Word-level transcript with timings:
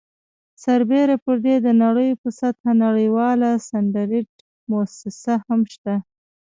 سربیره 0.63 1.15
پر 1.23 1.37
دې 1.45 1.55
د 1.65 1.67
نړۍ 1.83 2.09
په 2.21 2.29
سطحه 2.39 2.71
نړیواله 2.85 3.49
سټنډرډ 3.67 4.27
مؤسسه 4.69 5.33
هم 5.47 5.61
شته. 5.73 5.95